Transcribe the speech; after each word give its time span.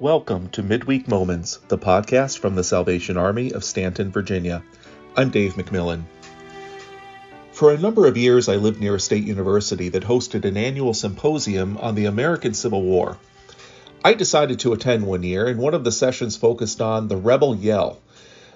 Welcome 0.00 0.48
to 0.48 0.64
Midweek 0.64 1.06
Moments, 1.06 1.58
the 1.68 1.78
podcast 1.78 2.40
from 2.40 2.56
the 2.56 2.64
Salvation 2.64 3.16
Army 3.16 3.52
of 3.52 3.62
Staunton, 3.62 4.10
Virginia. 4.10 4.64
I'm 5.16 5.30
Dave 5.30 5.54
McMillan. 5.54 6.02
For 7.52 7.72
a 7.72 7.78
number 7.78 8.08
of 8.08 8.16
years, 8.16 8.48
I 8.48 8.56
lived 8.56 8.80
near 8.80 8.96
a 8.96 9.00
state 9.00 9.22
university 9.22 9.90
that 9.90 10.02
hosted 10.02 10.46
an 10.46 10.56
annual 10.56 10.94
symposium 10.94 11.76
on 11.76 11.94
the 11.94 12.06
American 12.06 12.54
Civil 12.54 12.82
War. 12.82 13.18
I 14.04 14.14
decided 14.14 14.58
to 14.60 14.72
attend 14.72 15.06
one 15.06 15.22
year, 15.22 15.46
and 15.46 15.60
one 15.60 15.74
of 15.74 15.84
the 15.84 15.92
sessions 15.92 16.36
focused 16.36 16.80
on 16.80 17.06
the 17.06 17.16
rebel 17.16 17.54
yell. 17.54 18.00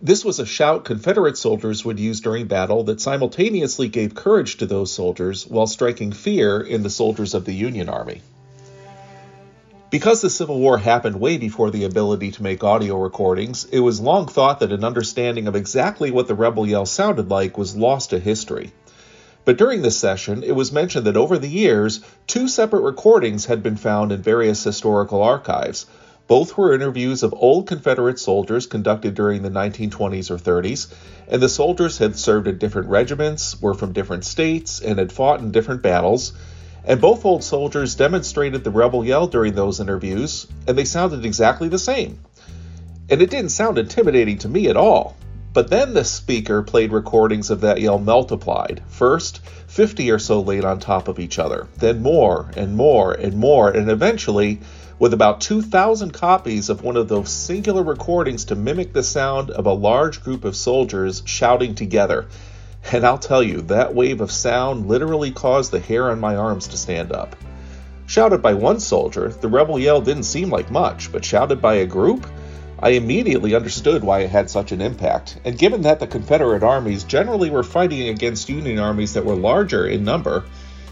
This 0.00 0.24
was 0.24 0.38
a 0.38 0.46
shout 0.46 0.84
Confederate 0.84 1.36
soldiers 1.36 1.84
would 1.84 1.98
use 1.98 2.20
during 2.20 2.46
battle 2.46 2.84
that 2.84 3.00
simultaneously 3.00 3.88
gave 3.88 4.14
courage 4.14 4.58
to 4.58 4.66
those 4.66 4.92
soldiers 4.92 5.48
while 5.48 5.66
striking 5.66 6.12
fear 6.12 6.60
in 6.60 6.84
the 6.84 6.90
soldiers 6.90 7.34
of 7.34 7.44
the 7.44 7.54
Union 7.54 7.88
Army. 7.88 8.22
Because 9.94 10.20
the 10.22 10.28
Civil 10.28 10.58
War 10.58 10.78
happened 10.78 11.20
way 11.20 11.38
before 11.38 11.70
the 11.70 11.84
ability 11.84 12.32
to 12.32 12.42
make 12.42 12.64
audio 12.64 12.96
recordings, 12.96 13.64
it 13.66 13.78
was 13.78 14.00
long 14.00 14.26
thought 14.26 14.58
that 14.58 14.72
an 14.72 14.82
understanding 14.82 15.46
of 15.46 15.54
exactly 15.54 16.10
what 16.10 16.26
the 16.26 16.34
rebel 16.34 16.66
yell 16.66 16.84
sounded 16.84 17.30
like 17.30 17.56
was 17.56 17.76
lost 17.76 18.10
to 18.10 18.18
history. 18.18 18.72
But 19.44 19.56
during 19.56 19.82
this 19.82 19.96
session, 19.96 20.42
it 20.42 20.56
was 20.56 20.72
mentioned 20.72 21.06
that 21.06 21.16
over 21.16 21.38
the 21.38 21.48
years, 21.48 22.00
two 22.26 22.48
separate 22.48 22.80
recordings 22.80 23.44
had 23.44 23.62
been 23.62 23.76
found 23.76 24.10
in 24.10 24.20
various 24.20 24.64
historical 24.64 25.22
archives. 25.22 25.86
Both 26.26 26.58
were 26.58 26.74
interviews 26.74 27.22
of 27.22 27.32
old 27.32 27.68
Confederate 27.68 28.18
soldiers 28.18 28.66
conducted 28.66 29.14
during 29.14 29.42
the 29.42 29.48
1920s 29.48 30.28
or 30.28 30.38
30s, 30.38 30.92
and 31.28 31.40
the 31.40 31.48
soldiers 31.48 31.98
had 31.98 32.18
served 32.18 32.48
in 32.48 32.58
different 32.58 32.88
regiments, 32.88 33.62
were 33.62 33.74
from 33.74 33.92
different 33.92 34.24
states, 34.24 34.80
and 34.80 34.98
had 34.98 35.12
fought 35.12 35.38
in 35.38 35.52
different 35.52 35.82
battles 35.82 36.32
and 36.86 37.00
both 37.00 37.24
old 37.24 37.42
soldiers 37.42 37.94
demonstrated 37.94 38.62
the 38.62 38.70
rebel 38.70 39.04
yell 39.04 39.26
during 39.26 39.54
those 39.54 39.80
interviews, 39.80 40.46
and 40.66 40.76
they 40.76 40.84
sounded 40.84 41.24
exactly 41.24 41.68
the 41.68 41.78
same. 41.78 42.18
And 43.08 43.22
it 43.22 43.30
didn't 43.30 43.50
sound 43.50 43.78
intimidating 43.78 44.38
to 44.38 44.48
me 44.48 44.68
at 44.68 44.76
all. 44.76 45.16
But 45.54 45.70
then 45.70 45.94
the 45.94 46.04
speaker 46.04 46.62
played 46.62 46.92
recordings 46.92 47.50
of 47.50 47.60
that 47.60 47.80
yell 47.80 47.98
multiplied. 47.98 48.82
First, 48.88 49.40
50 49.68 50.10
or 50.10 50.18
so 50.18 50.40
laid 50.40 50.64
on 50.64 50.80
top 50.80 51.06
of 51.06 51.20
each 51.20 51.38
other, 51.38 51.68
then 51.76 52.02
more 52.02 52.50
and 52.56 52.76
more 52.76 53.12
and 53.12 53.36
more, 53.36 53.70
and 53.70 53.88
eventually, 53.90 54.60
with 54.98 55.14
about 55.14 55.40
2,000 55.40 56.12
copies 56.12 56.70
of 56.70 56.82
one 56.82 56.96
of 56.96 57.08
those 57.08 57.30
singular 57.30 57.82
recordings 57.82 58.46
to 58.46 58.56
mimic 58.56 58.92
the 58.92 59.02
sound 59.02 59.50
of 59.50 59.66
a 59.66 59.72
large 59.72 60.22
group 60.22 60.44
of 60.44 60.56
soldiers 60.56 61.22
shouting 61.24 61.74
together 61.74 62.26
and 62.92 63.04
I'll 63.04 63.18
tell 63.18 63.42
you, 63.42 63.62
that 63.62 63.94
wave 63.94 64.20
of 64.20 64.30
sound 64.30 64.86
literally 64.86 65.30
caused 65.30 65.70
the 65.70 65.80
hair 65.80 66.10
on 66.10 66.20
my 66.20 66.36
arms 66.36 66.68
to 66.68 66.76
stand 66.76 67.12
up. 67.12 67.36
Shouted 68.06 68.42
by 68.42 68.54
one 68.54 68.80
soldier, 68.80 69.28
the 69.28 69.48
rebel 69.48 69.78
yell 69.78 70.00
didn't 70.00 70.24
seem 70.24 70.50
like 70.50 70.70
much, 70.70 71.10
but 71.10 71.24
shouted 71.24 71.62
by 71.62 71.74
a 71.74 71.86
group? 71.86 72.26
I 72.78 72.90
immediately 72.90 73.54
understood 73.54 74.04
why 74.04 74.20
it 74.20 74.30
had 74.30 74.50
such 74.50 74.72
an 74.72 74.82
impact, 74.82 75.38
and 75.44 75.56
given 75.56 75.82
that 75.82 76.00
the 76.00 76.06
Confederate 76.06 76.62
armies 76.62 77.04
generally 77.04 77.48
were 77.48 77.62
fighting 77.62 78.08
against 78.08 78.50
Union 78.50 78.78
armies 78.78 79.14
that 79.14 79.24
were 79.24 79.36
larger 79.36 79.86
in 79.86 80.04
number, 80.04 80.44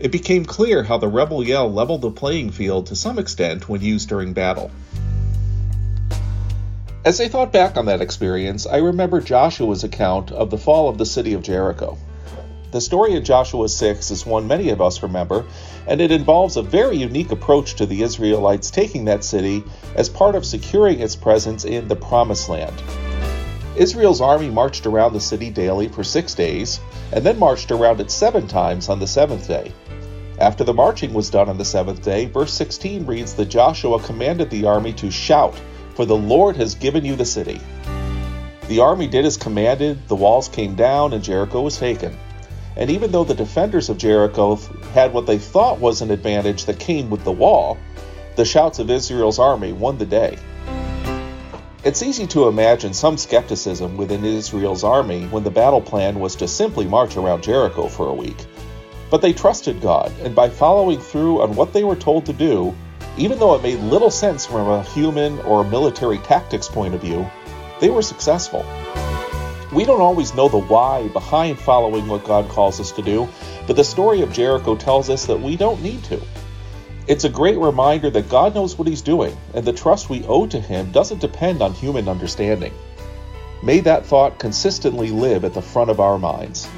it 0.00 0.10
became 0.10 0.44
clear 0.44 0.82
how 0.82 0.98
the 0.98 1.08
rebel 1.08 1.44
yell 1.44 1.72
leveled 1.72 2.02
the 2.02 2.10
playing 2.10 2.50
field 2.50 2.86
to 2.86 2.96
some 2.96 3.18
extent 3.18 3.68
when 3.68 3.80
used 3.80 4.08
during 4.08 4.32
battle. 4.32 4.70
As 7.06 7.20
I 7.20 7.28
thought 7.28 7.52
back 7.52 7.76
on 7.76 7.86
that 7.86 8.00
experience, 8.00 8.66
I 8.66 8.78
remember 8.78 9.20
Joshua's 9.20 9.84
account 9.84 10.32
of 10.32 10.50
the 10.50 10.58
fall 10.58 10.88
of 10.88 10.98
the 10.98 11.06
city 11.06 11.34
of 11.34 11.42
Jericho. 11.42 11.96
The 12.72 12.80
story 12.80 13.14
in 13.14 13.24
Joshua 13.24 13.68
6 13.68 14.10
is 14.10 14.26
one 14.26 14.48
many 14.48 14.70
of 14.70 14.82
us 14.82 15.04
remember, 15.04 15.44
and 15.86 16.00
it 16.00 16.10
involves 16.10 16.56
a 16.56 16.62
very 16.62 16.96
unique 16.96 17.30
approach 17.30 17.76
to 17.76 17.86
the 17.86 18.02
Israelites 18.02 18.72
taking 18.72 19.04
that 19.04 19.22
city 19.22 19.62
as 19.94 20.08
part 20.08 20.34
of 20.34 20.44
securing 20.44 20.98
its 20.98 21.14
presence 21.14 21.64
in 21.64 21.86
the 21.86 21.94
Promised 21.94 22.48
Land. 22.48 22.82
Israel's 23.76 24.20
army 24.20 24.50
marched 24.50 24.84
around 24.84 25.12
the 25.12 25.20
city 25.20 25.48
daily 25.48 25.86
for 25.86 26.02
six 26.02 26.34
days, 26.34 26.80
and 27.12 27.24
then 27.24 27.38
marched 27.38 27.70
around 27.70 28.00
it 28.00 28.10
seven 28.10 28.48
times 28.48 28.88
on 28.88 28.98
the 28.98 29.06
seventh 29.06 29.46
day. 29.46 29.70
After 30.40 30.64
the 30.64 30.74
marching 30.74 31.14
was 31.14 31.30
done 31.30 31.48
on 31.48 31.56
the 31.56 31.64
seventh 31.64 32.02
day, 32.02 32.24
verse 32.24 32.52
16 32.52 33.06
reads 33.06 33.34
that 33.34 33.46
Joshua 33.46 34.00
commanded 34.00 34.50
the 34.50 34.66
army 34.66 34.92
to 34.94 35.08
shout 35.08 35.54
for 35.96 36.04
the 36.04 36.16
Lord 36.16 36.56
has 36.56 36.74
given 36.74 37.04
you 37.04 37.16
the 37.16 37.24
city. 37.24 37.58
The 38.68 38.80
army 38.80 39.06
did 39.06 39.24
as 39.24 39.38
commanded, 39.38 40.06
the 40.08 40.14
walls 40.14 40.48
came 40.48 40.74
down, 40.74 41.14
and 41.14 41.24
Jericho 41.24 41.62
was 41.62 41.78
taken. 41.78 42.16
And 42.76 42.90
even 42.90 43.10
though 43.10 43.24
the 43.24 43.34
defenders 43.34 43.88
of 43.88 43.96
Jericho 43.96 44.56
had 44.92 45.14
what 45.14 45.26
they 45.26 45.38
thought 45.38 45.80
was 45.80 46.02
an 46.02 46.10
advantage 46.10 46.66
that 46.66 46.78
came 46.78 47.08
with 47.08 47.24
the 47.24 47.32
wall, 47.32 47.78
the 48.36 48.44
shouts 48.44 48.78
of 48.78 48.90
Israel's 48.90 49.38
army 49.38 49.72
won 49.72 49.96
the 49.96 50.04
day. 50.04 50.36
It's 51.82 52.02
easy 52.02 52.26
to 52.28 52.48
imagine 52.48 52.92
some 52.92 53.16
skepticism 53.16 53.96
within 53.96 54.24
Israel's 54.24 54.84
army 54.84 55.26
when 55.28 55.44
the 55.44 55.50
battle 55.50 55.80
plan 55.80 56.20
was 56.20 56.36
to 56.36 56.48
simply 56.48 56.84
march 56.84 57.16
around 57.16 57.42
Jericho 57.42 57.88
for 57.88 58.08
a 58.08 58.14
week. 58.14 58.44
But 59.08 59.22
they 59.22 59.32
trusted 59.32 59.80
God, 59.80 60.12
and 60.22 60.34
by 60.34 60.50
following 60.50 60.98
through 61.00 61.40
on 61.40 61.54
what 61.54 61.72
they 61.72 61.84
were 61.84 61.96
told 61.96 62.26
to 62.26 62.32
do, 62.34 62.74
even 63.18 63.38
though 63.38 63.54
it 63.54 63.62
made 63.62 63.80
little 63.80 64.10
sense 64.10 64.44
from 64.44 64.68
a 64.68 64.82
human 64.82 65.38
or 65.40 65.64
military 65.64 66.18
tactics 66.18 66.68
point 66.68 66.94
of 66.94 67.00
view, 67.00 67.28
they 67.80 67.90
were 67.90 68.02
successful. 68.02 68.64
We 69.72 69.84
don't 69.84 70.00
always 70.00 70.34
know 70.34 70.48
the 70.48 70.58
why 70.60 71.08
behind 71.08 71.58
following 71.58 72.06
what 72.08 72.24
God 72.24 72.48
calls 72.48 72.78
us 72.80 72.92
to 72.92 73.02
do, 73.02 73.28
but 73.66 73.76
the 73.76 73.84
story 73.84 74.22
of 74.22 74.32
Jericho 74.32 74.76
tells 74.76 75.10
us 75.10 75.26
that 75.26 75.40
we 75.40 75.56
don't 75.56 75.82
need 75.82 76.04
to. 76.04 76.22
It's 77.08 77.24
a 77.24 77.28
great 77.28 77.58
reminder 77.58 78.10
that 78.10 78.28
God 78.28 78.54
knows 78.54 78.76
what 78.76 78.88
He's 78.88 79.02
doing, 79.02 79.36
and 79.54 79.64
the 79.64 79.72
trust 79.72 80.10
we 80.10 80.24
owe 80.24 80.46
to 80.46 80.60
Him 80.60 80.90
doesn't 80.92 81.20
depend 81.20 81.62
on 81.62 81.72
human 81.72 82.08
understanding. 82.08 82.72
May 83.62 83.80
that 83.80 84.06
thought 84.06 84.38
consistently 84.38 85.10
live 85.10 85.44
at 85.44 85.54
the 85.54 85.62
front 85.62 85.90
of 85.90 86.00
our 86.00 86.18
minds. 86.18 86.68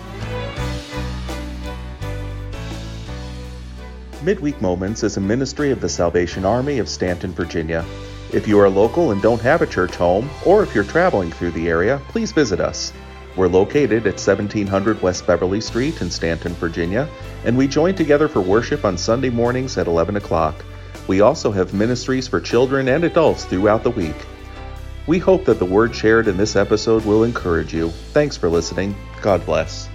Midweek 4.23 4.61
Moments 4.61 5.05
is 5.05 5.17
a 5.17 5.21
ministry 5.21 5.71
of 5.71 5.81
the 5.81 5.89
Salvation 5.89 6.45
Army 6.45 6.81
of 6.81 6.89
Staunton, 6.89 7.33
Virginia. 7.33 7.85
If 8.33 8.49
you 8.49 8.59
are 8.59 8.69
local 8.69 9.13
and 9.13 9.23
don't 9.23 9.41
have 9.41 9.63
a 9.63 9.67
church 9.67 9.95
home, 9.95 10.29
or 10.45 10.65
if 10.65 10.75
you're 10.75 10.83
traveling 10.83 11.31
through 11.31 11.53
the 11.53 11.69
area, 11.69 12.03
please 12.09 12.33
visit 12.33 12.59
us. 12.59 12.93
We're 13.37 13.47
located 13.47 14.09
at 14.09 14.15
1700 14.15 15.01
West 15.01 15.25
Beverley 15.25 15.61
Street 15.61 16.01
in 16.01 16.11
Staunton, 16.11 16.55
Virginia, 16.55 17.09
and 17.45 17.57
we 17.57 17.69
join 17.69 17.95
together 17.95 18.27
for 18.27 18.41
worship 18.41 18.85
on 18.85 18.99
Sunday 18.99 19.31
mornings 19.31 19.79
at 19.79 19.87
11 19.87 20.17
o'clock. 20.17 20.65
We 21.07 21.21
also 21.21 21.53
have 21.53 21.73
ministries 21.73 22.27
for 22.27 22.41
children 22.41 22.89
and 22.89 23.05
adults 23.05 23.45
throughout 23.45 23.85
the 23.85 23.91
week. 23.91 24.17
We 25.07 25.21
hope 25.21 25.45
that 25.45 25.61
the 25.61 25.65
word 25.65 25.95
shared 25.95 26.27
in 26.27 26.37
this 26.37 26.57
episode 26.57 27.05
will 27.05 27.23
encourage 27.23 27.73
you. 27.73 27.91
Thanks 28.13 28.37
for 28.37 28.51
listening. 28.51 28.97
God 29.23 29.47
bless. 29.47 29.89